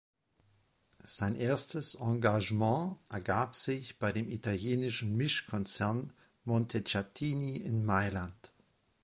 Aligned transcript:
Sein 1.03 1.35
erstes 1.35 1.93
Engagement 1.93 2.97
ergab 3.11 3.55
sich 3.55 3.99
bei 3.99 4.11
dem 4.11 4.29
italienischen 4.29 5.15
Mischkonzern 5.15 6.11
Montecatini 6.43 7.57
in 7.57 7.85
Mailand. 7.85 8.51